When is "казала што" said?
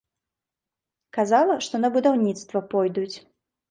1.19-1.75